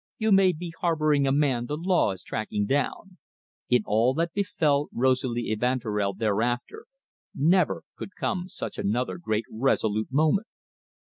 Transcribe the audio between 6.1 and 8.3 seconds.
thereafter, never could